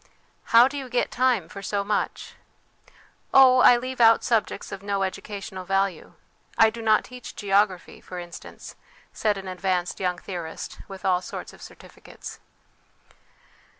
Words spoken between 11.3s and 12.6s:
of certificates.